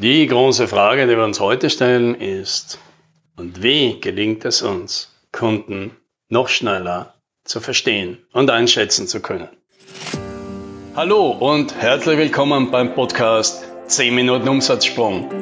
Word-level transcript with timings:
Die 0.00 0.28
große 0.28 0.68
Frage, 0.68 1.08
die 1.08 1.16
wir 1.16 1.24
uns 1.24 1.40
heute 1.40 1.70
stellen, 1.70 2.14
ist, 2.14 2.78
und 3.36 3.64
wie 3.64 3.98
gelingt 3.98 4.44
es 4.44 4.62
uns, 4.62 5.12
Kunden 5.32 5.90
noch 6.28 6.48
schneller 6.48 7.14
zu 7.42 7.58
verstehen 7.58 8.18
und 8.32 8.48
einschätzen 8.48 9.08
zu 9.08 9.18
können? 9.18 9.48
Hallo 10.94 11.30
und 11.30 11.74
herzlich 11.74 12.16
willkommen 12.16 12.70
beim 12.70 12.94
Podcast 12.94 13.64
10 13.88 14.14
Minuten 14.14 14.48
Umsatzsprung. 14.48 15.32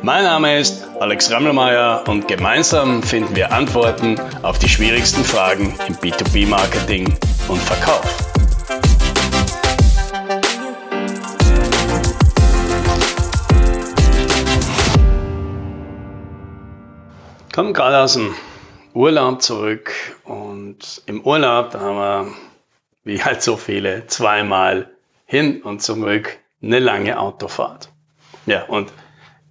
Mein 0.00 0.24
Name 0.24 0.60
ist 0.60 0.88
Alex 0.98 1.30
Rammelmeier 1.30 2.04
und 2.08 2.26
gemeinsam 2.26 3.02
finden 3.02 3.36
wir 3.36 3.52
Antworten 3.52 4.18
auf 4.42 4.58
die 4.58 4.70
schwierigsten 4.70 5.24
Fragen 5.24 5.74
im 5.88 5.94
B2B-Marketing 5.96 7.18
und 7.48 7.60
Verkauf. 7.60 8.45
Komme 17.56 17.72
gerade 17.72 18.00
aus 18.00 18.12
dem 18.12 18.34
Urlaub 18.92 19.40
zurück 19.40 19.90
und 20.24 21.00
im 21.06 21.22
Urlaub, 21.22 21.70
da 21.70 21.80
haben 21.80 21.96
wir, 21.96 22.34
wie 23.04 23.24
halt 23.24 23.40
so 23.40 23.56
viele, 23.56 24.06
zweimal 24.08 24.90
hin 25.24 25.62
und 25.62 25.80
zurück 25.80 26.36
eine 26.62 26.80
lange 26.80 27.18
Autofahrt. 27.18 27.88
Ja, 28.44 28.64
und 28.64 28.92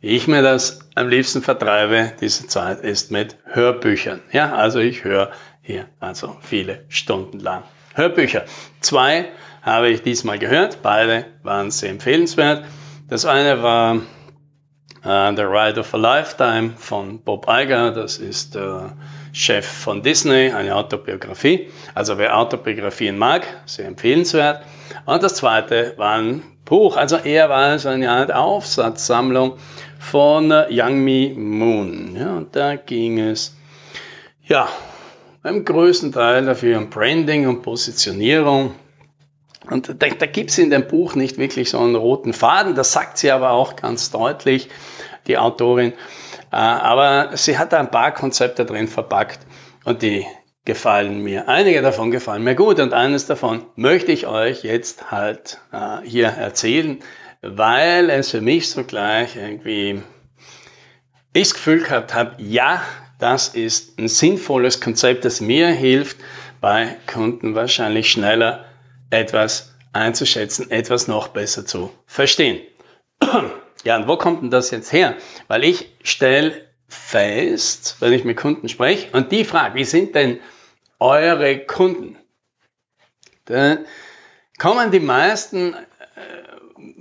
wie 0.02 0.10
ich 0.10 0.28
mir 0.28 0.44
das 0.44 0.82
am 0.94 1.10
liebsten 1.10 1.42
vertreibe, 1.42 2.14
diese 2.22 2.46
Zeit, 2.46 2.82
ist 2.82 3.10
mit 3.10 3.38
Hörbüchern. 3.46 4.22
Ja, 4.32 4.54
also 4.54 4.78
ich 4.78 5.04
höre 5.04 5.32
hier 5.64 5.88
also 6.00 6.38
viele 6.42 6.86
Stunden 6.90 7.40
lang 7.40 7.64
Hörbücher. 7.96 8.46
Zwei 8.82 9.30
habe 9.64 9.90
ich 9.90 10.04
diesmal 10.04 10.38
gehört, 10.38 10.84
beide 10.84 11.26
waren 11.42 11.72
sehr 11.72 11.90
empfehlenswert. 11.90 12.66
Das 13.10 13.26
eine 13.26 13.64
war 13.64 14.04
The 15.06 15.44
Ride 15.44 15.78
of 15.78 15.94
a 15.94 15.98
Lifetime 15.98 16.74
von 16.78 17.20
Bob 17.20 17.46
Iger, 17.48 17.92
das 17.92 18.18
ist 18.18 18.56
der 18.56 18.94
Chef 19.34 19.64
von 19.64 20.02
Disney, 20.02 20.52
eine 20.52 20.76
Autobiografie. 20.76 21.70
Also 21.94 22.18
wer 22.18 22.36
Autobiografien 22.36 23.16
mag, 23.16 23.46
sehr 23.68 23.86
empfehlenswert. 23.86 24.64
Und 25.06 25.22
das 25.22 25.36
zweite 25.36 25.94
war 25.98 26.16
ein 26.16 26.42
Buch, 26.66 26.98
also 26.98 27.18
er 27.18 27.50
war 27.50 27.78
so 27.78 27.90
eine 27.90 28.10
Art 28.10 28.34
Aufsatzsammlung 28.34 29.58
von 30.00 30.52
Young 30.72 31.04
Me 31.04 31.36
Moon. 31.36 32.16
Ja, 32.20 32.38
und 32.38 32.56
da 32.56 32.76
ging 32.76 33.20
es, 33.20 33.56
ja, 34.44 34.68
im 35.44 35.66
größten 35.66 36.14
Teil 36.14 36.46
dafür 36.46 36.80
um 36.80 36.90
Branding 36.90 37.48
und 37.48 37.62
Positionierung. 37.62 38.74
Und 39.70 40.02
da, 40.02 40.08
da 40.08 40.26
gibt 40.26 40.52
es 40.52 40.58
in 40.58 40.70
dem 40.70 40.88
Buch 40.88 41.16
nicht 41.16 41.38
wirklich 41.38 41.70
so 41.70 41.80
einen 41.80 41.96
roten 41.96 42.34
Faden, 42.34 42.76
das 42.76 42.92
sagt 42.92 43.18
sie 43.18 43.32
aber 43.32 43.52
auch 43.52 43.76
ganz 43.76 44.12
deutlich 44.12 44.70
die 45.28 45.38
Autorin. 45.38 45.94
Äh, 46.52 46.56
aber 46.56 47.36
sie 47.36 47.58
hat 47.58 47.74
da 47.74 47.80
ein 47.80 47.92
paar 47.92 48.14
Konzepte 48.14 48.66
drin 48.66 48.88
verpackt 48.88 49.40
und 49.84 50.02
die 50.02 50.26
gefallen 50.66 51.22
mir. 51.22 51.48
Einige 51.48 51.82
davon 51.82 52.12
gefallen 52.12 52.44
mir 52.44 52.56
gut 52.56 52.80
und 52.80 52.94
eines 52.94 53.28
davon 53.28 53.66
möchte 53.76 54.12
ich 54.12 54.26
euch 54.26 54.64
jetzt 54.64 55.12
halt 55.12 55.60
äh, 55.72 55.98
hier 56.04 56.28
erzählen, 56.28 57.00
weil 57.42 58.10
es 58.10 58.32
für 58.32 58.42
mich 58.42 58.72
so 58.72 58.84
gleich 58.84 59.36
irgendwie 59.36 60.02
ich 61.34 61.50
das 61.50 61.54
Gefühl 61.54 61.84
gehabt 61.84 62.14
habe, 62.14 62.42
ja, 62.42 62.82
das 63.20 63.50
ist 63.50 64.00
ein 64.00 64.08
sinnvolles 64.08 64.82
Konzept, 64.82 65.26
das 65.26 65.42
mir 65.42 65.68
hilft, 65.68 66.18
bei 66.62 66.96
Kunden 67.06 67.54
wahrscheinlich 67.54 68.10
schneller 68.10 68.65
etwas 69.10 69.74
einzuschätzen, 69.94 70.72
etwas 70.72 71.08
noch 71.08 71.30
besser 71.30 71.66
zu 71.66 71.92
verstehen. 72.06 72.62
Ja, 73.84 73.98
und 73.98 74.08
wo 74.08 74.18
kommt 74.18 74.42
denn 74.42 74.50
das 74.50 74.72
jetzt 74.72 74.92
her? 74.92 75.16
Weil 75.48 75.64
ich 75.64 75.92
stelle 76.02 76.66
fest, 76.88 77.98
wenn 78.00 78.14
ich 78.14 78.24
mit 78.24 78.36
Kunden 78.36 78.68
spreche 78.68 79.10
und 79.12 79.32
die 79.32 79.46
frage, 79.46 79.76
wie 79.76 79.84
sind 79.84 80.16
denn 80.16 80.40
eure 81.00 81.60
Kunden? 81.60 82.18
Da 83.46 83.78
kommen 84.58 84.90
die 84.90 85.00
meisten 85.00 85.76
äh, 85.76 85.78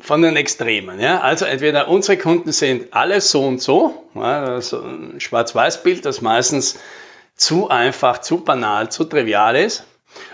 von 0.01 0.21
den 0.21 0.37
Extremen. 0.37 1.01
Ja? 1.01 1.21
Also 1.21 1.47
entweder 1.47 1.89
unsere 1.89 2.19
Kunden 2.19 2.53
sind 2.53 2.93
alle 2.93 3.23
so 3.23 3.47
und 3.47 3.63
so, 3.63 4.09
ja, 4.15 4.61
so 4.61 4.83
ein 4.83 5.21
Schwarz-Weiß-Bild, 5.21 6.05
das 6.05 6.21
meistens 6.21 6.79
zu 7.35 7.69
einfach, 7.69 8.19
zu 8.21 8.45
banal, 8.45 8.91
zu 8.91 9.05
trivial 9.05 9.57
ist. 9.57 9.85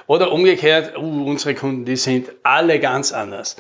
Oder 0.07 0.33
umgekehrt, 0.33 0.97
uh, 0.97 1.27
unsere 1.27 1.55
Kunden, 1.55 1.85
die 1.85 1.97
sind 1.97 2.31
alle 2.43 2.81
ganz 2.81 3.13
anders. 3.13 3.57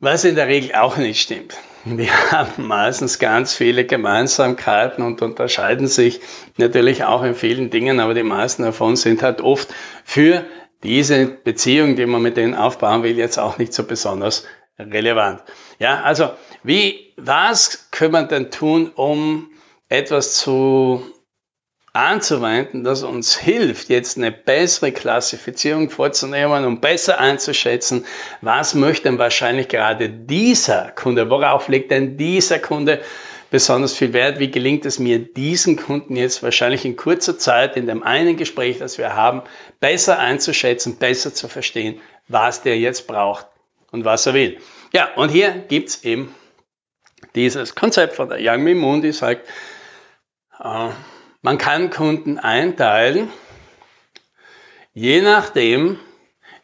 Was 0.00 0.24
in 0.24 0.34
der 0.34 0.48
Regel 0.48 0.74
auch 0.74 0.96
nicht 0.96 1.20
stimmt. 1.20 1.56
Wir 1.84 2.12
haben 2.32 2.66
meistens 2.66 3.18
ganz 3.18 3.54
viele 3.54 3.84
Gemeinsamkeiten 3.84 5.04
und 5.04 5.22
unterscheiden 5.22 5.86
sich 5.86 6.20
natürlich 6.56 7.04
auch 7.04 7.22
in 7.22 7.34
vielen 7.34 7.70
Dingen, 7.70 8.00
aber 8.00 8.14
die 8.14 8.22
meisten 8.22 8.62
davon 8.62 8.96
sind 8.96 9.22
halt 9.22 9.40
oft 9.40 9.68
für 10.04 10.44
diese 10.82 11.26
Beziehung, 11.26 11.96
die 11.96 12.06
man 12.06 12.22
mit 12.22 12.36
denen 12.36 12.54
aufbauen 12.54 13.02
will, 13.02 13.16
jetzt 13.16 13.38
auch 13.38 13.58
nicht 13.58 13.72
so 13.72 13.84
besonders 13.84 14.44
relevant. 14.78 15.42
Ja, 15.78 16.02
also 16.02 16.30
wie, 16.62 17.12
was 17.16 17.90
können 17.90 18.12
wir 18.12 18.22
denn 18.24 18.50
tun, 18.50 18.90
um 18.94 19.50
etwas 19.88 20.34
zu 20.34 21.04
anzuwenden, 21.92 22.84
das 22.84 23.02
uns 23.02 23.36
hilft, 23.36 23.90
jetzt 23.90 24.16
eine 24.16 24.32
bessere 24.32 24.92
Klassifizierung 24.92 25.90
vorzunehmen 25.90 26.64
und 26.64 26.80
besser 26.80 27.18
einzuschätzen, 27.18 28.06
was 28.40 28.74
möchte 28.74 29.04
denn 29.04 29.18
wahrscheinlich 29.18 29.68
gerade 29.68 30.08
dieser 30.08 30.90
Kunde, 30.92 31.28
worauf 31.28 31.68
legt 31.68 31.90
denn 31.90 32.16
dieser 32.16 32.58
Kunde 32.58 33.02
besonders 33.50 33.92
viel 33.92 34.14
Wert, 34.14 34.38
wie 34.38 34.50
gelingt 34.50 34.86
es 34.86 34.98
mir, 34.98 35.18
diesen 35.18 35.76
Kunden 35.76 36.16
jetzt 36.16 36.42
wahrscheinlich 36.42 36.86
in 36.86 36.96
kurzer 36.96 37.38
Zeit 37.38 37.76
in 37.76 37.86
dem 37.86 38.02
einen 38.02 38.38
Gespräch, 38.38 38.78
das 38.78 38.96
wir 38.96 39.14
haben, 39.14 39.42
besser 39.78 40.18
einzuschätzen, 40.18 40.96
besser 40.96 41.34
zu 41.34 41.48
verstehen, 41.48 42.00
was 42.28 42.62
der 42.62 42.78
jetzt 42.78 43.06
braucht 43.06 43.46
und 43.90 44.06
was 44.06 44.24
er 44.24 44.32
will. 44.32 44.58
Ja, 44.94 45.10
und 45.16 45.28
hier 45.28 45.50
gibt's 45.50 46.02
eben 46.04 46.34
dieses 47.34 47.74
Konzept 47.74 48.16
von 48.16 48.30
der 48.30 48.38
Young 48.40 48.78
Moon, 48.78 49.02
die 49.02 49.12
sagt, 49.12 49.46
äh, 50.58 50.88
man 51.42 51.58
kann 51.58 51.90
Kunden 51.90 52.38
einteilen, 52.38 53.28
je 54.94 55.20
nachdem, 55.20 55.98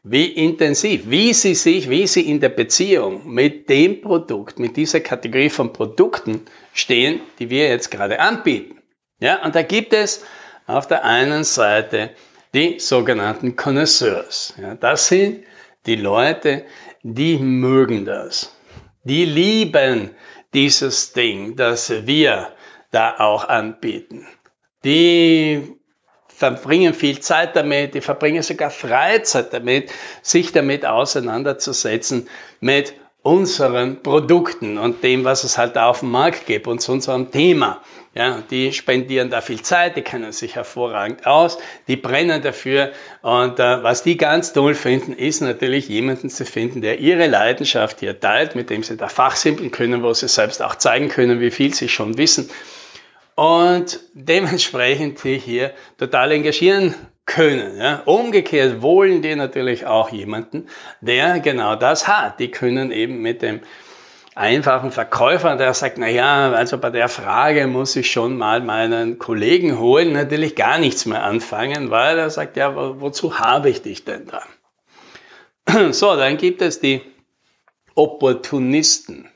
wie 0.04 0.26
intensiv, 0.26 1.10
wie 1.10 1.34
sie 1.34 1.54
sich, 1.54 1.90
wie 1.90 2.06
sie 2.06 2.22
in 2.22 2.40
der 2.40 2.48
Beziehung 2.48 3.28
mit 3.28 3.68
dem 3.68 4.00
Produkt, 4.00 4.58
mit 4.58 4.76
dieser 4.76 5.00
Kategorie 5.00 5.50
von 5.50 5.72
Produkten 5.72 6.46
stehen, 6.72 7.20
die 7.40 7.50
wir 7.50 7.68
jetzt 7.68 7.90
gerade 7.90 8.20
anbieten. 8.20 8.78
Ja, 9.20 9.44
und 9.44 9.54
da 9.54 9.62
gibt 9.62 9.92
es 9.92 10.24
auf 10.66 10.86
der 10.86 11.04
einen 11.04 11.42
Seite 11.42 12.10
die 12.54 12.78
sogenannten 12.78 13.56
Connoisseurs. 13.56 14.54
Ja, 14.60 14.76
das 14.76 15.08
sind 15.08 15.44
die 15.86 15.96
Leute, 15.96 16.64
die 17.02 17.36
mögen 17.38 18.04
das. 18.04 18.56
Die 19.02 19.24
lieben 19.24 20.12
dieses 20.54 21.12
Ding, 21.12 21.56
das 21.56 22.06
wir 22.06 22.52
da 22.90 23.16
auch 23.18 23.48
anbieten 23.48 24.26
die 24.84 25.78
verbringen 26.28 26.94
viel 26.94 27.18
Zeit 27.18 27.56
damit, 27.56 27.94
die 27.94 28.00
verbringen 28.00 28.42
sogar 28.42 28.70
Freizeit 28.70 29.52
damit, 29.52 29.90
sich 30.22 30.52
damit 30.52 30.86
auseinanderzusetzen 30.86 32.28
mit 32.60 32.94
unseren 33.22 34.02
Produkten 34.02 34.78
und 34.78 35.02
dem, 35.02 35.24
was 35.24 35.42
es 35.42 35.58
halt 35.58 35.76
auf 35.76 36.00
dem 36.00 36.12
Markt 36.12 36.46
gibt 36.46 36.68
und 36.68 36.80
zu 36.80 36.92
unserem 36.92 37.32
Thema. 37.32 37.82
Ja, 38.14 38.42
die 38.50 38.72
spendieren 38.72 39.30
da 39.30 39.40
viel 39.40 39.60
Zeit, 39.62 39.96
die 39.96 40.02
kennen 40.02 40.32
sich 40.32 40.54
hervorragend 40.54 41.26
aus, 41.26 41.58
die 41.88 41.96
brennen 41.96 42.40
dafür 42.40 42.92
und 43.22 43.58
äh, 43.58 43.82
was 43.82 44.02
die 44.02 44.16
ganz 44.16 44.52
toll 44.52 44.74
finden, 44.74 45.12
ist 45.12 45.40
natürlich 45.40 45.88
jemanden 45.88 46.30
zu 46.30 46.44
finden, 46.44 46.80
der 46.80 47.00
ihre 47.00 47.26
Leidenschaft 47.26 48.00
hier 48.00 48.18
teilt, 48.18 48.54
mit 48.54 48.70
dem 48.70 48.82
sie 48.82 48.96
da 48.96 49.08
fachsimpeln 49.08 49.72
können, 49.72 50.02
wo 50.02 50.14
sie 50.14 50.28
selbst 50.28 50.62
auch 50.62 50.76
zeigen 50.76 51.08
können, 51.08 51.40
wie 51.40 51.50
viel 51.50 51.74
sie 51.74 51.88
schon 51.88 52.16
wissen 52.16 52.48
und 53.38 54.00
dementsprechend 54.14 55.22
die 55.22 55.38
hier 55.38 55.70
total 55.96 56.32
engagieren 56.32 56.96
können. 57.24 57.78
Ja. 57.78 58.02
Umgekehrt 58.04 58.82
wollen 58.82 59.22
die 59.22 59.36
natürlich 59.36 59.86
auch 59.86 60.10
jemanden, 60.10 60.66
der 61.00 61.38
genau 61.38 61.76
das 61.76 62.08
hat. 62.08 62.40
Die 62.40 62.50
können 62.50 62.90
eben 62.90 63.22
mit 63.22 63.42
dem 63.42 63.60
einfachen 64.34 64.90
Verkäufer, 64.90 65.54
der 65.54 65.72
sagt, 65.72 65.98
na 65.98 66.08
ja, 66.08 66.50
also 66.50 66.78
bei 66.78 66.90
der 66.90 67.08
Frage 67.08 67.68
muss 67.68 67.94
ich 67.94 68.10
schon 68.10 68.36
mal 68.36 68.60
meinen 68.60 69.20
Kollegen 69.20 69.78
holen, 69.78 70.14
natürlich 70.14 70.56
gar 70.56 70.78
nichts 70.78 71.06
mehr 71.06 71.22
anfangen, 71.22 71.92
weil 71.92 72.18
er 72.18 72.30
sagt, 72.30 72.56
ja, 72.56 72.74
wozu 73.00 73.38
habe 73.38 73.70
ich 73.70 73.82
dich 73.82 74.04
denn 74.04 74.26
da? 74.26 74.42
So, 75.92 76.16
dann 76.16 76.38
gibt 76.38 76.60
es 76.60 76.80
die 76.80 77.02
Opportunisten. 77.94 79.30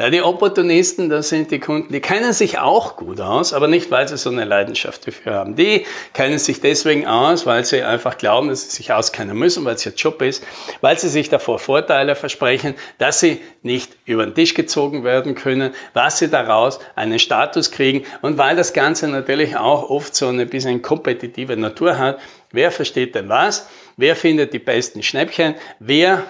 Ja, 0.00 0.08
die 0.08 0.22
Opportunisten, 0.22 1.10
das 1.10 1.28
sind 1.28 1.50
die 1.50 1.58
Kunden, 1.58 1.92
die 1.92 2.00
kennen 2.00 2.32
sich 2.32 2.58
auch 2.58 2.96
gut 2.96 3.20
aus, 3.20 3.52
aber 3.52 3.68
nicht, 3.68 3.90
weil 3.90 4.08
sie 4.08 4.16
so 4.16 4.30
eine 4.30 4.46
Leidenschaft 4.46 5.06
dafür 5.06 5.34
haben. 5.34 5.56
Die 5.56 5.84
kennen 6.14 6.38
sich 6.38 6.62
deswegen 6.62 7.06
aus, 7.06 7.44
weil 7.44 7.66
sie 7.66 7.82
einfach 7.82 8.16
glauben, 8.16 8.48
dass 8.48 8.62
sie 8.62 8.70
sich 8.70 8.94
auskennen 8.94 9.36
müssen, 9.36 9.62
weil 9.66 9.74
es 9.74 9.84
ihr 9.84 9.92
Job 9.92 10.22
ist, 10.22 10.42
weil 10.80 10.98
sie 10.98 11.10
sich 11.10 11.28
davor 11.28 11.58
Vorteile 11.58 12.16
versprechen, 12.16 12.76
dass 12.96 13.20
sie 13.20 13.42
nicht 13.60 13.94
über 14.06 14.24
den 14.24 14.34
Tisch 14.34 14.54
gezogen 14.54 15.04
werden 15.04 15.34
können, 15.34 15.74
was 15.92 16.16
sie 16.16 16.30
daraus 16.30 16.78
einen 16.96 17.18
Status 17.18 17.70
kriegen 17.70 18.06
und 18.22 18.38
weil 18.38 18.56
das 18.56 18.72
Ganze 18.72 19.06
natürlich 19.06 19.58
auch 19.58 19.90
oft 19.90 20.16
so 20.16 20.28
eine 20.28 20.46
bisschen 20.46 20.80
kompetitive 20.80 21.58
Natur 21.58 21.98
hat. 21.98 22.20
Wer 22.52 22.70
versteht 22.70 23.14
denn 23.16 23.28
was? 23.28 23.68
Wer 23.98 24.16
findet 24.16 24.54
die 24.54 24.60
besten 24.60 25.02
Schnäppchen? 25.02 25.56
Wer 25.78 26.24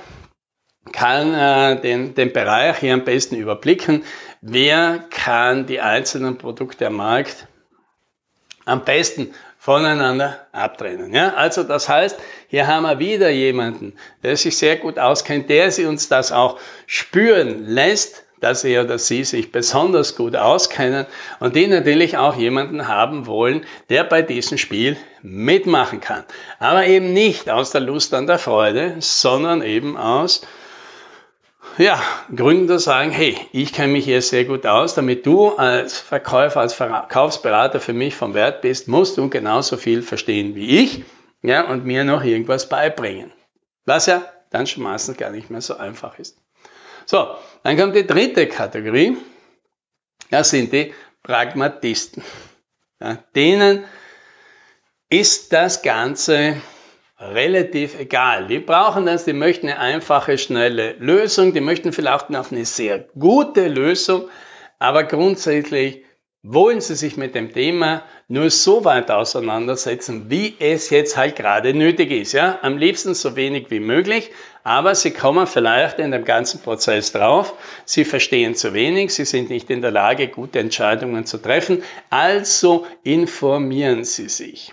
kann 0.92 1.34
äh, 1.34 1.80
den, 1.80 2.14
den 2.14 2.32
Bereich 2.32 2.78
hier 2.78 2.94
am 2.94 3.04
besten 3.04 3.36
überblicken? 3.36 4.04
Wer 4.40 5.04
kann 5.10 5.66
die 5.66 5.80
einzelnen 5.80 6.38
Produkte 6.38 6.86
am 6.86 6.96
Markt 6.96 7.46
am 8.64 8.84
besten 8.84 9.34
voneinander 9.60 10.46
abtrennen. 10.52 11.12
Ja? 11.14 11.34
Also 11.34 11.62
das 11.62 11.88
heißt, 11.88 12.18
hier 12.48 12.66
haben 12.66 12.84
wir 12.84 12.98
wieder 12.98 13.28
jemanden, 13.28 13.92
der 14.22 14.36
sich 14.36 14.56
sehr 14.56 14.76
gut 14.76 14.98
auskennt, 14.98 15.50
der 15.50 15.70
sie 15.70 15.84
uns 15.84 16.08
das 16.08 16.32
auch 16.32 16.58
spüren 16.86 17.66
lässt, 17.66 18.24
dass 18.40 18.64
er 18.64 18.84
oder 18.84 18.98
sie 18.98 19.22
sich 19.22 19.52
besonders 19.52 20.16
gut 20.16 20.34
auskennen 20.34 21.04
und 21.40 21.56
die 21.56 21.66
natürlich 21.66 22.16
auch 22.16 22.36
jemanden 22.36 22.88
haben 22.88 23.26
wollen, 23.26 23.66
der 23.90 24.04
bei 24.04 24.22
diesem 24.22 24.56
Spiel 24.56 24.96
mitmachen 25.20 26.00
kann. 26.00 26.24
Aber 26.58 26.86
eben 26.86 27.12
nicht 27.12 27.50
aus 27.50 27.70
der 27.70 27.82
Lust 27.82 28.14
an 28.14 28.26
der 28.26 28.38
Freude, 28.38 28.96
sondern 29.00 29.60
eben 29.60 29.98
aus 29.98 30.40
ja, 31.80 32.02
Gründer 32.34 32.78
sagen, 32.78 33.10
hey, 33.10 33.36
ich 33.52 33.72
kenne 33.72 33.94
mich 33.94 34.04
hier 34.04 34.22
sehr 34.22 34.44
gut 34.44 34.66
aus, 34.66 34.94
damit 34.94 35.24
du 35.26 35.50
als 35.50 35.98
Verkäufer, 35.98 36.60
als 36.60 36.74
Verkaufsberater 36.74 37.80
für 37.80 37.92
mich 37.92 38.14
vom 38.14 38.34
Wert 38.34 38.60
bist, 38.60 38.88
musst 38.88 39.16
du 39.16 39.28
genauso 39.28 39.76
viel 39.76 40.02
verstehen 40.02 40.54
wie 40.54 40.78
ich 40.78 41.04
ja, 41.42 41.68
und 41.68 41.84
mir 41.84 42.04
noch 42.04 42.22
irgendwas 42.22 42.68
beibringen. 42.68 43.32
Was 43.86 44.06
ja 44.06 44.22
dann 44.50 44.66
schon 44.66 44.82
meistens 44.82 45.16
gar 45.16 45.30
nicht 45.30 45.50
mehr 45.50 45.60
so 45.60 45.76
einfach 45.76 46.18
ist. 46.18 46.36
So, 47.06 47.34
dann 47.62 47.76
kommt 47.76 47.96
die 47.96 48.06
dritte 48.06 48.46
Kategorie. 48.46 49.16
Das 50.30 50.50
sind 50.50 50.72
die 50.72 50.92
Pragmatisten. 51.22 52.22
Ja, 53.00 53.16
denen 53.34 53.84
ist 55.08 55.52
das 55.52 55.82
Ganze 55.82 56.60
relativ 57.20 57.98
egal. 57.98 58.46
Die 58.46 58.58
brauchen 58.58 59.06
das, 59.06 59.24
die 59.24 59.34
möchten 59.34 59.68
eine 59.68 59.78
einfache, 59.78 60.38
schnelle 60.38 60.94
Lösung, 60.98 61.52
die 61.52 61.60
möchten 61.60 61.92
vielleicht 61.92 62.30
noch 62.30 62.50
eine 62.50 62.64
sehr 62.64 63.04
gute 63.18 63.68
Lösung, 63.68 64.28
aber 64.78 65.04
grundsätzlich 65.04 66.02
wollen 66.42 66.80
sie 66.80 66.94
sich 66.94 67.18
mit 67.18 67.34
dem 67.34 67.52
Thema 67.52 68.02
nur 68.26 68.48
so 68.48 68.86
weit 68.86 69.10
auseinandersetzen, 69.10 70.30
wie 70.30 70.54
es 70.58 70.88
jetzt 70.88 71.18
halt 71.18 71.36
gerade 71.36 71.74
nötig 71.74 72.10
ist. 72.10 72.32
Ja? 72.32 72.58
Am 72.62 72.78
liebsten 72.78 73.12
so 73.12 73.36
wenig 73.36 73.70
wie 73.70 73.80
möglich, 73.80 74.30
aber 74.64 74.94
sie 74.94 75.10
kommen 75.10 75.46
vielleicht 75.46 75.98
in 75.98 76.12
dem 76.12 76.24
ganzen 76.24 76.62
Prozess 76.62 77.12
drauf, 77.12 77.52
sie 77.84 78.06
verstehen 78.06 78.54
zu 78.54 78.72
wenig, 78.72 79.12
sie 79.12 79.26
sind 79.26 79.50
nicht 79.50 79.68
in 79.68 79.82
der 79.82 79.90
Lage, 79.90 80.28
gute 80.28 80.60
Entscheidungen 80.60 81.26
zu 81.26 81.36
treffen, 81.36 81.82
also 82.08 82.86
informieren 83.02 84.04
sie 84.04 84.30
sich. 84.30 84.72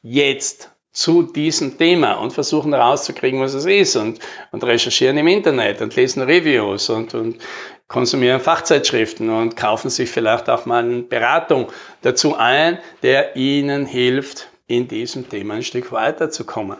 Jetzt 0.00 0.73
zu 0.94 1.24
diesem 1.24 1.76
Thema 1.76 2.14
und 2.14 2.32
versuchen 2.32 2.72
herauszukriegen, 2.72 3.40
was 3.40 3.52
es 3.52 3.66
ist 3.66 3.96
und, 3.96 4.20
und 4.52 4.64
recherchieren 4.64 5.18
im 5.18 5.26
Internet 5.26 5.82
und 5.82 5.94
lesen 5.96 6.22
Reviews 6.22 6.88
und, 6.88 7.14
und 7.14 7.38
konsumieren 7.88 8.40
Fachzeitschriften 8.40 9.28
und 9.28 9.56
kaufen 9.56 9.90
sich 9.90 10.08
vielleicht 10.08 10.48
auch 10.48 10.66
mal 10.66 10.84
eine 10.84 11.02
Beratung 11.02 11.66
dazu 12.02 12.36
ein, 12.36 12.78
der 13.02 13.36
ihnen 13.36 13.86
hilft, 13.86 14.48
in 14.66 14.88
diesem 14.88 15.28
Thema 15.28 15.54
ein 15.54 15.62
Stück 15.62 15.92
weiterzukommen. 15.92 16.78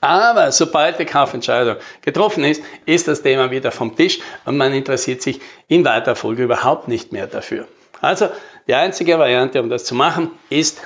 Aber 0.00 0.52
sobald 0.52 1.00
die 1.00 1.04
Kaufentscheidung 1.04 1.76
getroffen 2.02 2.44
ist, 2.44 2.62
ist 2.86 3.08
das 3.08 3.22
Thema 3.22 3.50
wieder 3.50 3.72
vom 3.72 3.96
Tisch 3.96 4.20
und 4.44 4.56
man 4.56 4.72
interessiert 4.72 5.22
sich 5.22 5.40
in 5.66 5.84
weiterer 5.84 6.14
Folge 6.14 6.44
überhaupt 6.44 6.86
nicht 6.86 7.12
mehr 7.12 7.26
dafür. 7.26 7.66
Also 8.00 8.28
die 8.68 8.74
einzige 8.74 9.18
Variante, 9.18 9.60
um 9.60 9.68
das 9.68 9.84
zu 9.84 9.96
machen, 9.96 10.30
ist 10.50 10.80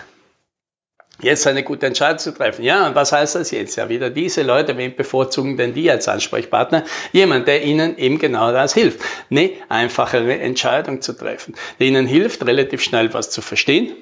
jetzt 1.22 1.46
eine 1.46 1.62
gute 1.62 1.86
Entscheidung 1.86 2.18
zu 2.18 2.34
treffen. 2.34 2.64
Ja, 2.64 2.86
und 2.86 2.94
was 2.94 3.12
heißt 3.12 3.36
das 3.36 3.50
jetzt? 3.50 3.76
Ja, 3.76 3.88
wieder 3.88 4.10
diese 4.10 4.42
Leute, 4.42 4.76
wen 4.76 4.94
bevorzugen 4.94 5.56
denn 5.56 5.72
die 5.74 5.90
als 5.90 6.08
Ansprechpartner? 6.08 6.84
Jemand, 7.12 7.48
der 7.48 7.62
ihnen 7.64 7.96
eben 7.96 8.18
genau 8.18 8.52
das 8.52 8.74
hilft. 8.74 9.00
Eine 9.30 9.50
einfachere 9.68 10.38
Entscheidung 10.38 11.00
zu 11.00 11.12
treffen. 11.12 11.54
Der 11.78 11.86
ihnen 11.86 12.06
hilft, 12.06 12.44
relativ 12.46 12.82
schnell 12.82 13.14
was 13.14 13.30
zu 13.30 13.40
verstehen, 13.40 13.94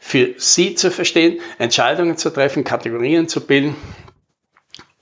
für 0.00 0.34
sie 0.36 0.74
zu 0.74 0.90
verstehen, 0.90 1.40
Entscheidungen 1.58 2.16
zu 2.16 2.30
treffen, 2.30 2.64
Kategorien 2.64 3.28
zu 3.28 3.46
bilden, 3.46 3.74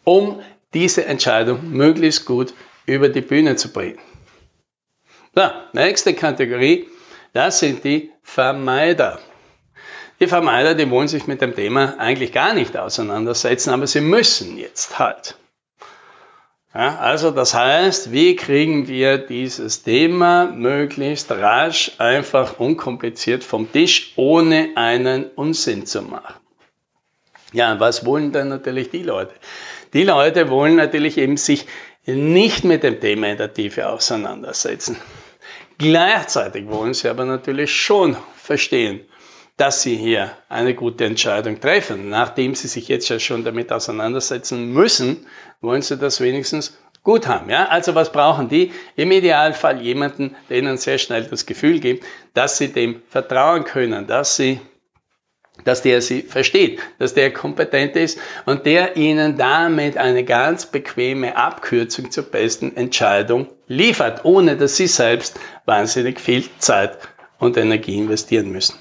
um 0.04 0.40
diese 0.72 1.04
Entscheidung 1.04 1.70
möglichst 1.70 2.26
gut 2.26 2.54
über 2.86 3.08
die 3.08 3.20
Bühne 3.20 3.56
zu 3.56 3.72
bringen. 3.72 3.98
So, 5.34 5.42
nächste 5.72 6.14
Kategorie, 6.14 6.88
das 7.32 7.58
sind 7.58 7.84
die 7.84 8.12
Vermeider. 8.22 9.20
Die 10.18 10.26
Vermeider, 10.26 10.74
die 10.74 10.90
wollen 10.90 11.08
sich 11.08 11.26
mit 11.26 11.42
dem 11.42 11.54
Thema 11.54 11.96
eigentlich 11.98 12.32
gar 12.32 12.54
nicht 12.54 12.76
auseinandersetzen, 12.76 13.70
aber 13.70 13.86
sie 13.86 14.00
müssen 14.00 14.56
jetzt 14.56 14.98
halt. 14.98 15.36
Ja, 16.74 16.98
also 16.98 17.30
das 17.30 17.54
heißt, 17.54 18.12
wie 18.12 18.36
kriegen 18.36 18.86
wir 18.88 19.18
dieses 19.18 19.82
Thema 19.82 20.46
möglichst 20.46 21.30
rasch, 21.30 21.92
einfach 21.98 22.58
unkompliziert 22.58 23.44
vom 23.44 23.70
Tisch, 23.72 24.12
ohne 24.16 24.70
einen 24.74 25.24
Unsinn 25.36 25.86
zu 25.86 26.02
machen? 26.02 26.34
Ja, 27.52 27.80
was 27.80 28.04
wollen 28.04 28.32
dann 28.32 28.48
natürlich 28.48 28.90
die 28.90 29.02
Leute? 29.02 29.34
Die 29.94 30.04
Leute 30.04 30.50
wollen 30.50 30.76
natürlich 30.76 31.16
eben 31.16 31.36
sich 31.36 31.66
nicht 32.04 32.64
mit 32.64 32.82
dem 32.82 33.00
Thema 33.00 33.28
in 33.28 33.38
der 33.38 33.52
Tiefe 33.54 33.88
auseinandersetzen. 33.88 34.96
Gleichzeitig 35.78 36.68
wollen 36.68 36.94
sie 36.94 37.08
aber 37.08 37.24
natürlich 37.24 37.74
schon 37.74 38.16
verstehen, 38.36 39.00
dass 39.56 39.82
Sie 39.82 39.96
hier 39.96 40.32
eine 40.48 40.74
gute 40.74 41.04
Entscheidung 41.04 41.60
treffen. 41.60 42.08
Nachdem 42.08 42.54
Sie 42.54 42.68
sich 42.68 42.88
jetzt 42.88 43.08
ja 43.08 43.18
schon 43.18 43.44
damit 43.44 43.72
auseinandersetzen 43.72 44.72
müssen, 44.72 45.26
wollen 45.60 45.82
Sie 45.82 45.96
das 45.96 46.20
wenigstens 46.20 46.76
gut 47.02 47.26
haben. 47.26 47.48
Ja? 47.48 47.68
Also 47.68 47.94
was 47.94 48.12
brauchen 48.12 48.48
die? 48.48 48.72
Im 48.96 49.12
Idealfall 49.12 49.80
jemanden, 49.80 50.36
der 50.50 50.58
Ihnen 50.58 50.76
sehr 50.76 50.98
schnell 50.98 51.24
das 51.24 51.46
Gefühl 51.46 51.80
gibt, 51.80 52.04
dass 52.34 52.58
Sie 52.58 52.68
dem 52.68 53.02
vertrauen 53.08 53.64
können, 53.64 54.06
dass 54.06 54.36
Sie 54.36 54.60
dass 55.64 55.82
der 55.82 56.02
sie 56.02 56.22
versteht, 56.22 56.80
dass 56.98 57.14
der 57.14 57.32
kompetent 57.32 57.96
ist 57.96 58.18
und 58.44 58.66
der 58.66 58.96
ihnen 58.96 59.36
damit 59.36 59.96
eine 59.96 60.24
ganz 60.24 60.66
bequeme 60.66 61.36
Abkürzung 61.36 62.10
zur 62.10 62.24
besten 62.24 62.76
Entscheidung 62.76 63.48
liefert, 63.66 64.24
ohne 64.24 64.56
dass 64.56 64.76
sie 64.76 64.86
selbst 64.86 65.38
wahnsinnig 65.64 66.20
viel 66.20 66.44
Zeit 66.58 66.98
und 67.38 67.56
Energie 67.56 67.96
investieren 67.96 68.50
müssen. 68.50 68.76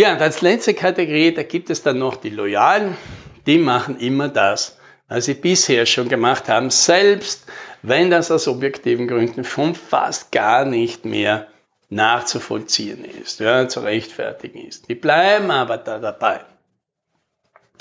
Ja, 0.00 0.14
und 0.14 0.22
als 0.22 0.40
letzte 0.40 0.72
Kategorie, 0.72 1.34
da 1.34 1.42
gibt 1.42 1.68
es 1.68 1.82
dann 1.82 1.98
noch 1.98 2.16
die 2.16 2.30
Loyalen. 2.30 2.96
Die 3.44 3.58
machen 3.58 4.00
immer 4.00 4.30
das, 4.30 4.78
was 5.08 5.26
sie 5.26 5.34
bisher 5.34 5.84
schon 5.84 6.08
gemacht 6.08 6.48
haben, 6.48 6.70
selbst 6.70 7.44
wenn 7.82 8.08
das 8.08 8.30
aus 8.30 8.48
objektiven 8.48 9.08
Gründen 9.08 9.44
schon 9.44 9.74
fast 9.74 10.32
gar 10.32 10.64
nicht 10.64 11.04
mehr 11.04 11.48
nachzuvollziehen 11.90 13.04
ist, 13.04 13.40
ja, 13.40 13.68
zu 13.68 13.80
rechtfertigen 13.80 14.66
ist. 14.66 14.88
Die 14.88 14.94
bleiben 14.94 15.50
aber 15.50 15.76
da 15.76 15.98
dabei. 15.98 16.40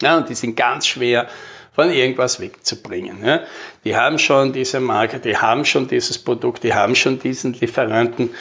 Ja, 0.01 0.17
und 0.17 0.27
die 0.27 0.35
sind 0.35 0.57
ganz 0.57 0.87
schwer 0.87 1.29
von 1.71 1.89
irgendwas 1.89 2.41
wegzubringen. 2.41 3.25
Ja. 3.25 3.43
Die 3.85 3.95
haben 3.95 4.19
schon 4.19 4.51
diese 4.51 4.81
Marke, 4.81 5.19
die 5.19 5.37
haben 5.37 5.63
schon 5.63 5.87
dieses 5.87 6.17
Produkt, 6.17 6.65
die 6.65 6.73
haben 6.73 6.95
schon 6.95 7.17
diesen 7.17 7.53
Lieferanten 7.53 8.31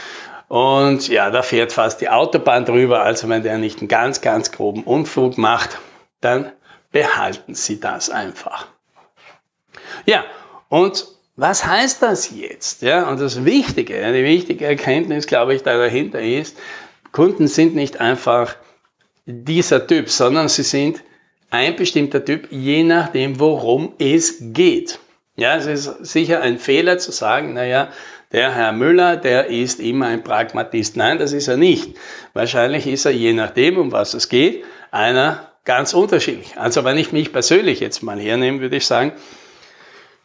und 0.49 1.09
ja, 1.09 1.31
da 1.31 1.43
fährt 1.43 1.73
fast 1.73 2.01
die 2.01 2.09
Autobahn 2.09 2.65
drüber. 2.65 3.03
Also 3.03 3.29
wenn 3.29 3.43
der 3.43 3.59
nicht 3.59 3.81
einen 3.81 3.89
ganz, 3.89 4.21
ganz 4.21 4.51
groben 4.51 4.83
Unfug 4.83 5.39
macht, 5.39 5.79
dann 6.21 6.51
behalten 6.91 7.55
Sie 7.55 7.81
das 7.81 8.11
einfach. 8.11 8.67
Ja, 10.07 10.25
und 10.69 11.07
was 11.37 11.65
heißt 11.65 12.03
das 12.03 12.31
jetzt? 12.31 12.83
Ja, 12.83 13.09
und 13.09 13.21
das 13.21 13.45
Wichtige, 13.45 14.05
eine 14.05 14.25
wichtige 14.25 14.65
Erkenntnis, 14.67 15.27
glaube 15.27 15.55
ich, 15.55 15.63
da 15.63 15.77
dahinter 15.77 16.21
ist, 16.21 16.57
Kunden 17.13 17.47
sind 17.47 17.75
nicht 17.75 18.01
einfach 18.01 18.57
dieser 19.27 19.87
Typ, 19.87 20.09
sondern 20.09 20.49
sie 20.49 20.63
sind 20.63 21.03
ein 21.51 21.77
bestimmter 21.77 22.25
Typ, 22.25 22.49
je 22.51 22.83
nachdem, 22.83 23.39
worum 23.39 23.93
es 23.99 24.37
geht. 24.41 24.99
Ja, 25.37 25.57
es 25.57 25.67
ist 25.67 26.07
sicher 26.07 26.41
ein 26.41 26.59
Fehler 26.59 26.99
zu 26.99 27.13
sagen, 27.13 27.55
naja, 27.55 27.93
der 28.33 28.55
Herr 28.55 28.73
Müller, 28.73 29.17
der 29.17 29.47
ist 29.47 29.81
immer 29.81 30.07
ein 30.07 30.23
Pragmatist. 30.23 30.97
Nein, 30.97 31.19
das 31.19 31.33
ist 31.33 31.49
er 31.49 31.57
nicht. 31.57 31.97
Wahrscheinlich 32.35 32.87
ist 32.87 33.05
er, 33.07 33.13
je 33.13 33.33
nachdem, 33.33 33.79
um 33.79 33.93
was 33.93 34.15
es 34.15 34.29
geht, 34.29 34.65
einer 34.91 35.53
ganz 35.65 35.95
unterschiedlich. 35.95 36.57
Also 36.57 36.85
wenn 36.85 36.99
ich 36.99 37.13
mich 37.13 37.33
persönlich 37.33 37.81
jetzt 37.81 38.03
mal 38.03 38.19
hernehme, 38.19 38.61
würde 38.61 38.77
ich 38.77 38.87
sagen, 38.87 39.13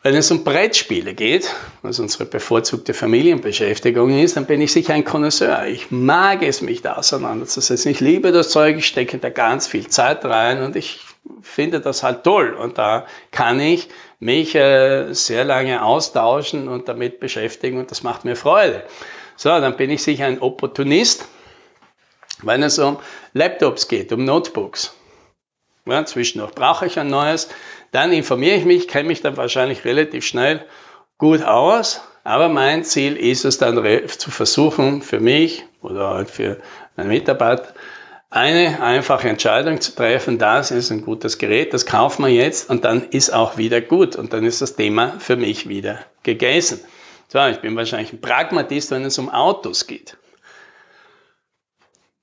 Wenn 0.06 0.16
es 0.16 0.30
um 0.32 0.44
Brettspiele 0.44 1.14
geht, 1.14 1.50
was 1.82 1.98
unsere 1.98 2.26
bevorzugte 2.26 2.94
Familienbeschäftigung 2.94 4.20
ist, 4.20 4.36
dann 4.36 4.46
bin 4.46 4.60
ich 4.60 4.74
sicher 4.74 4.94
ein 4.94 5.06
Connoisseur. 5.06 5.66
Ich 5.66 5.92
mag 5.92 6.44
es, 6.44 6.62
mich 6.62 6.82
da 6.82 6.98
auseinanderzusetzen. 6.98 7.90
Ich 7.90 8.02
liebe 8.02 8.34
das 8.34 8.50
Zeug, 8.50 8.76
ich 8.78 8.86
stecke 8.86 9.18
da 9.18 9.30
ganz 9.30 9.66
viel 9.66 9.88
Zeit 9.88 10.26
rein 10.26 10.62
und 10.62 10.76
ich 10.76 11.00
finde 11.42 11.82
das 11.82 12.04
halt 12.04 12.24
toll. 12.24 12.54
Und 12.54 12.78
da 12.78 13.06
kann 13.32 13.60
ich 13.60 13.90
mich 14.20 14.56
äh, 14.56 15.14
sehr 15.14 15.44
lange 15.44 15.84
austauschen 15.84 16.68
und 16.68 16.88
damit 16.88 17.20
beschäftigen 17.20 17.80
und 17.80 17.92
das 17.92 18.04
macht 18.04 18.26
mir 18.26 18.36
Freude. 18.36 18.84
So, 19.36 19.50
dann 19.50 19.78
bin 19.78 19.90
ich 19.90 20.04
sicher 20.04 20.26
ein 20.26 20.42
Opportunist, 20.42 21.28
wenn 22.42 22.64
es 22.64 22.80
um 22.80 23.00
Laptops 23.34 23.88
geht, 23.88 24.12
um 24.14 24.26
Notebooks. 24.26 24.96
Ja, 25.86 26.06
zwischendurch 26.06 26.54
brauche 26.54 26.86
ich 26.86 27.00
ein 27.00 27.08
neues. 27.08 27.50
Dann 27.92 28.14
informiere 28.14 28.56
ich 28.56 28.66
mich, 28.66 28.88
kenne 28.88 29.08
mich 29.08 29.22
dann 29.22 29.36
wahrscheinlich 29.36 29.84
relativ 29.84 30.26
schnell 30.26 30.66
gut 31.18 31.44
aus. 31.44 32.02
Aber 32.24 32.48
mein 32.48 32.86
Ziel 32.86 33.18
ist 33.18 33.44
es 33.44 33.58
dann 33.58 33.76
zu 34.08 34.32
versuchen, 34.32 35.02
für 35.02 35.20
mich 35.20 35.66
oder 35.82 36.26
für 36.26 36.62
meine 36.96 37.10
Mitarbeiter, 37.10 37.74
eine 38.34 38.82
einfache 38.82 39.30
Entscheidung 39.30 39.80
zu 39.80 39.94
treffen, 39.94 40.40
das 40.40 40.72
ist 40.72 40.90
ein 40.90 41.04
gutes 41.04 41.38
Gerät, 41.38 41.72
das 41.72 41.86
kaufen 41.86 42.26
wir 42.26 42.32
jetzt 42.32 42.68
und 42.68 42.84
dann 42.84 43.04
ist 43.10 43.32
auch 43.32 43.58
wieder 43.58 43.80
gut 43.80 44.16
und 44.16 44.34
dann 44.34 44.44
ist 44.44 44.60
das 44.60 44.76
Thema 44.76 45.20
für 45.20 45.36
mich 45.36 45.70
wieder 45.70 46.00
gegessen. 46.24 46.80
So, 47.28 47.46
ich 47.46 47.60
bin 47.60 47.76
wahrscheinlich 47.76 48.12
ein 48.12 48.22
Pragmatist, 48.22 48.90
wenn 48.90 49.06
es 49.06 49.20
um 49.20 49.30
Autos 49.30 49.86
geht. 49.86 50.18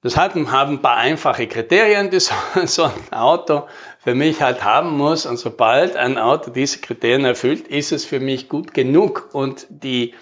Das 0.02 0.16
hat, 0.16 0.34
haben 0.34 0.74
ein 0.74 0.82
paar 0.82 0.96
einfache 0.96 1.46
Kriterien, 1.46 2.10
die 2.10 2.18
so, 2.20 2.34
so 2.64 2.84
ein 2.84 3.12
Auto 3.12 3.68
für 4.02 4.16
mich 4.16 4.42
halt 4.42 4.64
haben 4.64 4.96
muss. 4.96 5.26
Und 5.26 5.36
sobald 5.36 5.94
ein 5.94 6.18
Auto 6.18 6.50
diese 6.50 6.78
Kriterien 6.78 7.24
erfüllt, 7.24 7.68
ist 7.68 7.92
es 7.92 8.04
für 8.04 8.18
mich 8.18 8.48
gut 8.48 8.74
genug. 8.74 9.28
Und 9.32 9.66
die, 9.68 10.14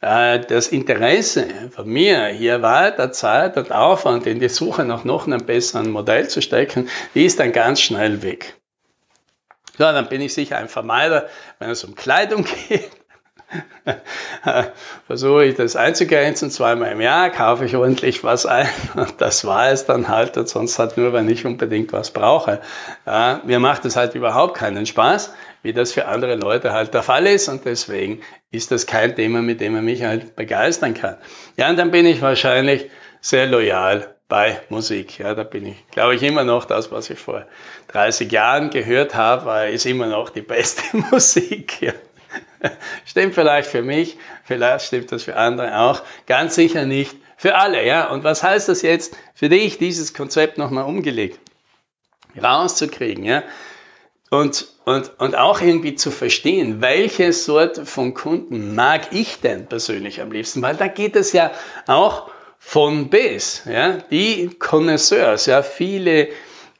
das 0.00 0.68
Interesse 0.68 1.70
von 1.70 1.88
mir, 1.88 2.26
hier 2.26 2.62
weiter 2.62 3.10
Zeit 3.10 3.56
und 3.56 3.72
Aufwand 3.72 4.26
in 4.26 4.38
die 4.38 4.48
Suche 4.48 4.84
nach 4.84 5.04
noch 5.04 5.26
einem 5.26 5.44
besseren 5.44 5.90
Modell 5.90 6.28
zu 6.28 6.40
stecken, 6.40 6.88
die 7.14 7.24
ist 7.24 7.40
dann 7.40 7.52
ganz 7.52 7.80
schnell 7.80 8.22
weg. 8.22 8.56
Ja, 9.78 9.92
dann 9.92 10.08
bin 10.08 10.20
ich 10.20 10.34
sicher 10.34 10.58
ein 10.58 10.68
Vermeider, 10.68 11.28
wenn 11.58 11.70
es 11.70 11.84
um 11.84 11.94
Kleidung 11.94 12.44
geht. 12.68 12.90
versuche 15.06 15.44
ich 15.46 15.54
das 15.54 15.76
einzugrenzen, 15.76 16.50
zweimal 16.50 16.92
im 16.92 17.00
Jahr 17.00 17.30
kaufe 17.30 17.64
ich 17.64 17.76
ordentlich 17.76 18.22
was 18.22 18.44
ein 18.44 18.68
und 18.94 19.20
das 19.20 19.44
war 19.44 19.70
es 19.70 19.86
dann 19.86 20.08
halt 20.08 20.36
und 20.36 20.48
sonst 20.48 20.78
halt 20.78 20.96
nur, 20.96 21.12
wenn 21.12 21.28
ich 21.28 21.46
unbedingt 21.46 21.92
was 21.92 22.10
brauche. 22.10 22.60
Ja, 23.06 23.40
mir 23.44 23.58
macht 23.58 23.84
es 23.84 23.96
halt 23.96 24.14
überhaupt 24.14 24.54
keinen 24.56 24.84
Spaß, 24.84 25.32
wie 25.62 25.72
das 25.72 25.92
für 25.92 26.06
andere 26.06 26.36
Leute 26.36 26.72
halt 26.72 26.92
der 26.92 27.02
Fall 27.02 27.26
ist 27.26 27.48
und 27.48 27.64
deswegen 27.64 28.20
ist 28.50 28.70
das 28.70 28.86
kein 28.86 29.16
Thema, 29.16 29.40
mit 29.40 29.60
dem 29.60 29.74
man 29.74 29.84
mich 29.84 30.02
halt 30.02 30.36
begeistern 30.36 30.94
kann. 30.94 31.16
Ja, 31.56 31.70
und 31.70 31.78
dann 31.78 31.90
bin 31.90 32.06
ich 32.06 32.20
wahrscheinlich 32.20 32.90
sehr 33.20 33.46
loyal 33.46 34.14
bei 34.28 34.60
Musik. 34.68 35.18
Ja, 35.18 35.34
da 35.34 35.42
bin 35.42 35.66
ich, 35.66 35.88
glaube 35.90 36.14
ich, 36.14 36.22
immer 36.22 36.44
noch 36.44 36.66
das, 36.66 36.92
was 36.92 37.08
ich 37.10 37.18
vor 37.18 37.46
30 37.88 38.30
Jahren 38.30 38.70
gehört 38.70 39.14
habe, 39.14 39.70
ist 39.70 39.86
immer 39.86 40.06
noch 40.06 40.28
die 40.28 40.42
beste 40.42 40.82
Musik. 41.10 41.80
Ja. 41.80 41.92
stimmt 43.04 43.34
vielleicht 43.34 43.70
für 43.70 43.82
mich, 43.82 44.16
vielleicht 44.44 44.86
stimmt 44.86 45.12
das 45.12 45.22
für 45.22 45.36
andere 45.36 45.78
auch, 45.78 46.02
ganz 46.26 46.54
sicher 46.54 46.86
nicht 46.86 47.16
für 47.36 47.54
alle. 47.54 47.86
Ja? 47.86 48.10
Und 48.10 48.24
was 48.24 48.42
heißt 48.42 48.68
das 48.68 48.82
jetzt 48.82 49.16
für 49.34 49.48
dich, 49.48 49.78
dieses 49.78 50.14
Konzept 50.14 50.58
nochmal 50.58 50.84
umgelegt? 50.84 51.38
Rauszukriegen, 52.40 53.24
ja? 53.24 53.42
Und, 54.30 54.68
und, 54.84 55.18
und 55.18 55.36
auch 55.36 55.62
irgendwie 55.62 55.94
zu 55.94 56.10
verstehen, 56.10 56.82
welche 56.82 57.32
Sorte 57.32 57.86
von 57.86 58.12
Kunden 58.12 58.74
mag 58.74 59.12
ich 59.12 59.40
denn 59.40 59.66
persönlich 59.66 60.20
am 60.20 60.30
liebsten, 60.30 60.60
weil 60.60 60.76
da 60.76 60.86
geht 60.86 61.16
es 61.16 61.32
ja 61.32 61.50
auch 61.86 62.30
von 62.58 63.08
bis, 63.08 63.62
ja, 63.64 63.92
die 64.10 64.50
Connoisseurs, 64.58 65.46
ja, 65.46 65.62
viele 65.62 66.28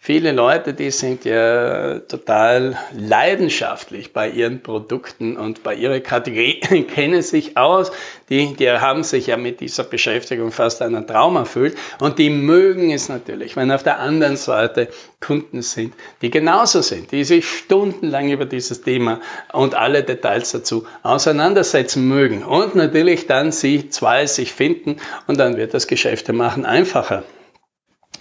Viele 0.01 0.31
Leute, 0.31 0.75
die 0.75 0.93
sind 0.93 1.25
ja 1.25 1.99
total 1.99 2.79
leidenschaftlich 2.93 4.13
bei 4.13 4.31
ihren 4.31 4.63
Produkten 4.63 5.37
und 5.37 5.65
bei 5.65 5.75
ihrer 5.75 5.99
Kategorie, 5.99 6.61
kennen 6.95 7.21
sich 7.21 7.57
aus, 7.57 7.91
die, 8.31 8.55
die 8.55 8.71
haben 8.71 9.03
sich 9.03 9.27
ja 9.27 9.37
mit 9.37 9.61
dieser 9.61 9.83
Beschäftigung 9.83 10.53
fast 10.53 10.83
einen 10.83 11.07
Traum 11.07 11.35
erfüllt. 11.35 11.77
Und 12.01 12.19
die 12.19 12.31
mögen 12.31 12.93
es 12.93 13.09
natürlich, 13.09 13.57
wenn 13.57 13.73
auf 13.73 13.83
der 13.83 13.99
anderen 13.99 14.37
Seite 14.37 14.89
Kunden 15.21 15.63
sind, 15.63 15.95
die 16.23 16.31
genauso 16.31 16.81
sind, 16.81 17.11
die 17.11 17.25
sich 17.25 17.47
stundenlang 17.47 18.31
über 18.31 18.47
dieses 18.47 18.83
Thema 18.83 19.21
und 19.53 19.75
alle 19.75 20.05
Details 20.05 20.53
dazu 20.53 20.87
auseinandersetzen 21.03 22.07
mögen. 22.07 22.45
Und 22.45 22.77
natürlich 22.77 23.27
dann 23.27 23.51
sie 23.51 23.91
zwei 23.91 24.27
sich 24.27 24.53
finden 24.53 24.99
und 25.27 25.39
dann 25.39 25.57
wird 25.57 25.75
das 25.75 25.89
Geschäfte 25.89 26.33
machen 26.33 26.65
einfacher. 26.65 27.25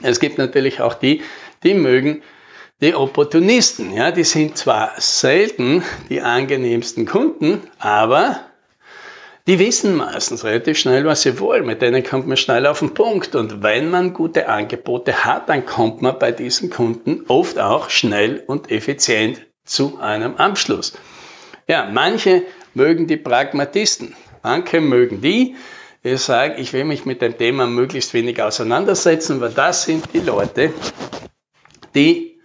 Es 0.02 0.20
gibt 0.20 0.38
natürlich 0.38 0.82
auch 0.82 0.94
die, 0.94 1.22
die 1.64 1.74
mögen 1.74 2.22
die 2.82 2.94
Opportunisten. 2.94 3.94
Ja, 3.94 4.12
die 4.12 4.24
sind 4.24 4.58
zwar 4.58 4.92
selten 4.98 5.84
die 6.10 6.22
angenehmsten 6.22 7.06
Kunden, 7.06 7.62
aber 7.80 8.40
die 9.48 9.60
wissen 9.60 9.96
meistens 9.96 10.44
relativ 10.44 10.78
schnell, 10.78 11.06
was 11.06 11.22
sie 11.22 11.40
wollen. 11.40 11.66
Mit 11.66 11.82
denen 11.82 12.04
kommt 12.04 12.28
man 12.28 12.36
schnell 12.36 12.68
auf 12.68 12.80
den 12.80 12.94
Punkt. 12.94 13.34
Und 13.34 13.64
wenn 13.64 13.90
man 13.90 14.14
gute 14.14 14.50
Angebote 14.50 15.24
hat, 15.24 15.48
dann 15.48 15.66
kommt 15.66 16.02
man 16.02 16.20
bei 16.20 16.34
diesen 16.34 16.70
Kunden 16.70 17.24
oft 17.30 17.58
auch 17.58 17.90
schnell 17.90 18.44
und 18.46 18.70
effizient 18.70 19.42
zu 19.64 20.00
einem 20.00 20.36
Abschluss. 20.36 20.94
Ja, 21.68 21.90
manche 21.92 22.44
mögen 22.74 23.08
die 23.08 23.18
Pragmatisten. 23.18 24.16
Manche 24.44 24.82
mögen 24.82 25.22
die, 25.22 25.56
die 26.08 26.18
sagen, 26.18 26.56
ich 26.58 26.74
will 26.74 26.86
mich 26.86 27.06
mit 27.06 27.22
dem 27.22 27.38
Thema 27.38 27.68
möglichst 27.68 28.14
wenig 28.14 28.42
auseinandersetzen, 28.42 29.42
weil 29.42 29.52
das 29.52 29.84
sind 29.84 30.14
die 30.14 30.20
Leute, 30.20 30.74
die 31.96 32.40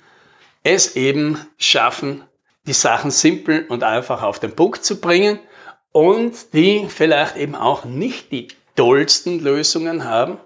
es 0.63 0.97
eben 0.97 1.39
schaffen, 1.59 2.25
die 2.67 2.73
Sachen 2.73 3.11
simpel 3.11 3.67
und 3.69 3.85
einfach 3.85 4.23
auf 4.23 4.39
den 4.39 4.55
Punkt 4.55 4.85
zu 4.85 5.01
bringen 5.01 5.39
und 5.93 6.55
die 6.55 6.87
vielleicht 6.89 7.37
eben 7.37 7.55
auch 7.55 7.85
nicht 7.85 8.33
die 8.33 8.49
tollsten 8.77 9.41
Lösungen 9.41 10.05
haben, 10.05 10.39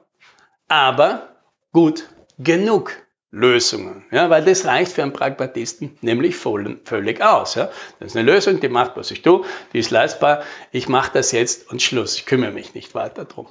aber 0.69 1.37
gut 1.73 2.09
genug 2.39 2.93
Lösungen. 3.31 4.05
Ja, 4.11 4.31
weil 4.31 4.45
das 4.45 4.65
reicht 4.65 4.93
für 4.93 5.03
einen 5.03 5.13
Pragmatisten 5.13 5.99
nämlich 6.01 6.37
voll, 6.37 6.81
völlig 6.85 7.21
aus. 7.23 7.55
Ja. 7.57 7.71
Das 7.99 8.13
ist 8.13 8.17
eine 8.17 8.31
Lösung, 8.31 8.61
die 8.61 8.69
macht, 8.69 8.97
was 8.97 9.11
ich 9.11 9.23
tue, 9.23 9.45
die 9.73 9.81
ist 9.81 9.91
leistbar, 9.91 10.43
ich 10.73 10.89
mache 10.89 11.13
das 11.15 11.33
jetzt 11.33 11.71
und 11.71 11.83
Schluss, 11.83 12.17
ich 12.17 12.27
kümmere 12.27 12.53
mich 12.53 12.75
nicht 12.75 12.95
weiter 12.95 13.25
drum. 13.25 13.49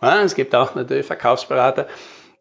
Ja, 0.00 0.20
es 0.22 0.34
gibt 0.34 0.54
auch 0.54 0.74
natürlich 0.74 1.06
Verkaufsberater, 1.06 1.86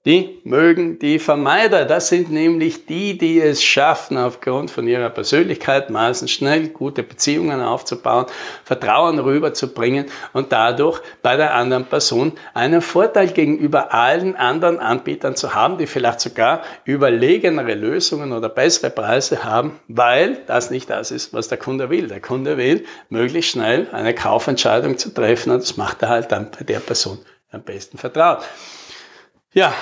die 0.06 0.42
mögen 0.44 0.98
die 0.98 1.20
Vermeider. 1.20 1.86
Das 1.86 2.08
sind 2.08 2.32
nämlich 2.32 2.88
die, 2.88 3.20
die 3.20 3.40
es 3.40 3.64
schaffen, 3.64 4.18
aufgrund 4.18 4.72
von 4.72 4.88
ihrer 4.88 5.12
Persönlichkeit 5.12 5.92
meistens 5.92 6.32
schnell 6.32 6.70
gute 6.70 7.04
Beziehungen 7.04 7.62
aufzubauen, 7.62 8.26
Vertrauen 8.64 9.20
rüberzubringen 9.20 10.08
und 10.34 10.52
dadurch 10.52 11.02
bei 11.22 11.38
der 11.38 11.54
anderen 11.54 11.86
Person 11.86 12.34
einen 12.56 12.82
Vorteil 12.82 13.28
gegenüber 13.28 13.94
allen 13.94 14.36
anderen 14.36 14.80
Anbietern 14.80 15.36
zu 15.36 15.54
haben, 15.54 15.78
die 15.78 15.86
vielleicht 15.86 16.22
sogar 16.22 16.64
überlegenere 16.84 17.76
Lösungen 17.76 18.34
oder 18.34 18.50
bessere 18.50 18.90
Preise 18.90 19.44
haben, 19.44 19.80
weil 19.88 20.40
das 20.48 20.72
nicht 20.72 20.90
das 20.90 21.12
ist, 21.12 21.32
was 21.32 21.48
der 21.48 21.60
Kunde 21.60 21.92
will. 21.92 22.08
Der 22.08 22.22
Kunde 22.22 22.58
will 22.58 22.86
möglichst 23.10 23.52
schnell 23.52 23.88
eine 23.92 24.16
Kaufentscheidung 24.16 24.98
zu 24.98 25.14
treffen 25.14 25.52
und 25.52 25.62
das 25.62 25.78
macht 25.78 26.02
er 26.02 26.10
halt 26.10 26.32
dann 26.32 26.50
bei 26.50 26.64
der 26.64 26.80
Person 26.80 27.20
am 27.52 27.62
besten 27.62 28.00
vertraut. 28.00 28.40
Ja, 29.54 29.74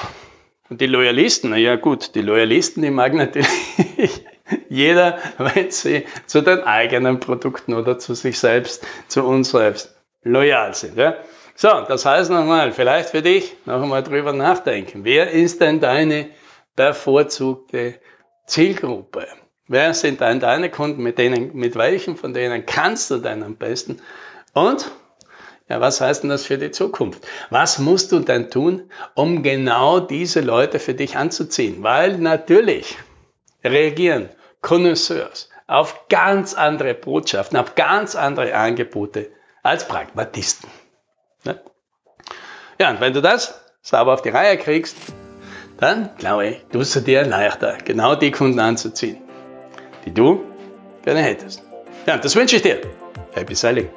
und 0.70 0.82
die 0.82 0.88
Loyalisten, 0.88 1.56
ja 1.56 1.76
gut, 1.76 2.16
die 2.16 2.22
Loyalisten, 2.22 2.82
die 2.82 2.90
mag 2.90 3.14
natürlich 3.14 4.26
jeder, 4.70 5.20
wenn 5.38 5.70
sie 5.70 6.06
zu 6.26 6.42
den 6.42 6.62
eigenen 6.62 7.20
Produkten 7.20 7.76
oder 7.76 8.00
zu 8.00 8.16
sich 8.16 8.40
selbst, 8.40 8.86
zu 9.08 9.24
uns 9.24 9.52
selbst 9.52 9.96
loyal 10.24 10.74
sind. 10.74 10.98
Ja? 10.98 11.18
So, 11.54 11.70
das 11.88 12.06
heißt 12.06 12.32
nochmal, 12.32 12.72
vielleicht 12.72 13.10
für 13.10 13.22
dich 13.22 13.56
noch 13.66 13.82
einmal 13.82 14.02
drüber 14.02 14.34
nachdenken. 14.34 15.04
Wer 15.04 15.32
ist 15.32 15.62
denn 15.62 15.80
deine 15.80 16.30
bevorzugte 16.76 18.00
Zielgruppe? 18.48 19.28
Wer 19.68 19.94
sind 19.94 20.20
denn 20.22 20.40
deine 20.40 20.72
Kunden, 20.72 21.04
mit 21.04 21.20
denen, 21.20 21.56
mit 21.56 21.76
welchen 21.76 22.18
von 22.18 22.34
denen 22.34 22.66
kannst 22.66 23.12
du 23.12 23.18
denn 23.18 23.44
am 23.44 23.56
besten? 23.56 24.02
Und 24.54 24.90
ja, 25.70 25.80
was 25.80 26.02
heißt 26.02 26.24
denn 26.24 26.30
das 26.32 26.46
für 26.46 26.58
die 26.58 26.72
Zukunft? 26.72 27.26
Was 27.52 27.78
musst 27.78 28.12
du 28.12 28.20
denn 28.20 28.50
tun, 28.50 28.92
um 29.14 29.44
genau 29.44 30.00
diese 30.00 30.42
Leute 30.42 30.80
für 30.80 30.96
dich 30.96 31.16
anzuziehen? 31.16 31.84
Weil 31.84 32.18
natürlich 32.18 32.98
reagieren 33.64 34.30
Connoisseurs 34.62 35.50
auf 35.68 36.08
ganz 36.10 36.56
andere 36.56 36.96
Botschaften, 36.96 37.58
auf 37.58 37.76
ganz 37.76 38.16
andere 38.16 38.56
Angebote 38.56 39.30
als 39.62 39.88
Pragmatisten. 39.88 40.70
Ja, 42.80 42.90
und 42.90 43.02
wenn 43.02 43.14
du 43.14 43.22
das 43.22 43.62
sauber 43.82 44.14
auf 44.14 44.22
die 44.22 44.30
Reihe 44.30 44.58
kriegst, 44.58 44.96
dann 45.78 46.10
glaube 46.18 46.48
ich, 46.48 46.66
tust 46.72 46.96
du 46.96 47.02
dir 47.02 47.26
leichter, 47.26 47.78
genau 47.84 48.16
die 48.16 48.32
Kunden 48.32 48.60
anzuziehen, 48.60 49.18
die 50.06 50.14
du 50.14 50.44
gerne 51.04 51.22
hättest. 51.22 51.62
Ja, 52.06 52.18
das 52.18 52.36
wünsche 52.36 52.56
ich 52.56 52.62
dir. 52.62 52.82
Happy 53.34 53.54
Sailing. 53.54 53.90